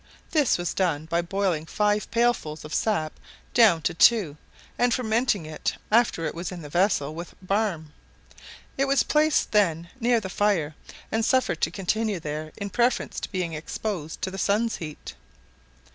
[0.31, 3.19] This was done by boiling five pails full of sap
[3.53, 4.35] down to two,
[4.75, 7.93] and fermenting it after it was in the vessel with barm;
[8.79, 9.53] it was then placed
[10.01, 10.73] near the fire,
[11.11, 15.13] and suffered to continue there in preference to being exposed to the sun's heat.